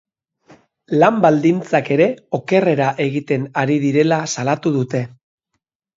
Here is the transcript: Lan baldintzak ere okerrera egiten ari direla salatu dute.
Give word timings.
Lan 1.01 1.19
baldintzak 1.25 1.91
ere 1.97 2.07
okerrera 2.39 2.89
egiten 3.07 3.45
ari 3.65 3.77
direla 3.85 4.23
salatu 4.37 4.77
dute. 4.79 5.03